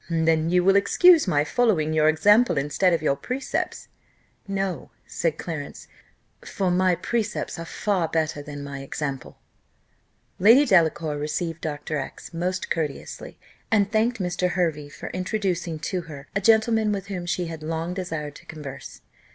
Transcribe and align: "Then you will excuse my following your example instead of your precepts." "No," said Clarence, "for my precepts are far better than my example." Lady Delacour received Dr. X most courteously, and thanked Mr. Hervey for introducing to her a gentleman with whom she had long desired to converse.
"Then 0.09 0.49
you 0.49 0.63
will 0.63 0.75
excuse 0.75 1.27
my 1.27 1.43
following 1.43 1.93
your 1.93 2.09
example 2.09 2.57
instead 2.57 2.91
of 2.91 3.03
your 3.03 3.15
precepts." 3.15 3.87
"No," 4.47 4.89
said 5.05 5.37
Clarence, 5.37 5.87
"for 6.43 6.71
my 6.71 6.95
precepts 6.95 7.59
are 7.59 7.65
far 7.65 8.07
better 8.07 8.41
than 8.41 8.63
my 8.63 8.79
example." 8.79 9.37
Lady 10.39 10.65
Delacour 10.65 11.19
received 11.19 11.61
Dr. 11.61 11.99
X 11.99 12.33
most 12.33 12.71
courteously, 12.71 13.37
and 13.69 13.91
thanked 13.91 14.17
Mr. 14.19 14.49
Hervey 14.49 14.89
for 14.89 15.09
introducing 15.11 15.77
to 15.77 16.01
her 16.01 16.27
a 16.35 16.41
gentleman 16.41 16.91
with 16.91 17.05
whom 17.05 17.27
she 17.27 17.45
had 17.45 17.61
long 17.61 17.93
desired 17.93 18.33
to 18.37 18.45
converse. 18.47 19.01